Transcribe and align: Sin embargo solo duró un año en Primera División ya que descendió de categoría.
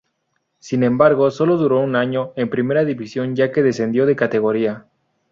Sin 0.57 0.81
embargo 0.81 1.29
solo 1.29 1.57
duró 1.57 1.79
un 1.79 1.95
año 1.95 2.33
en 2.35 2.49
Primera 2.49 2.83
División 2.85 3.35
ya 3.35 3.51
que 3.51 3.61
descendió 3.61 4.07
de 4.07 4.15
categoría. 4.15 4.87